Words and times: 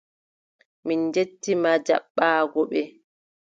Min 0.85 0.99
njetti 1.07 1.51
ma 1.63 1.71
jaɓɓaago 1.85 2.59
ɓe. 2.71 2.81